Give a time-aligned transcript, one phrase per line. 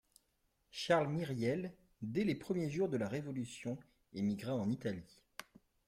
[0.71, 3.77] Charles Myriel, dès les premiers jours de la révolution,
[4.15, 5.21] émigra en Italie